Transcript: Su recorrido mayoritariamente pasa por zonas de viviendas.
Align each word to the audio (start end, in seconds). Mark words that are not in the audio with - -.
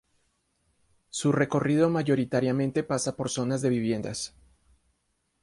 Su 1.11 1.31
recorrido 1.31 1.91
mayoritariamente 1.91 2.81
pasa 2.81 3.15
por 3.15 3.29
zonas 3.29 3.61
de 3.61 3.69
viviendas. 3.69 4.33